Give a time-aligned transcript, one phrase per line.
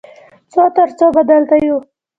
[0.51, 1.77] څو تر څو به دلته یو؟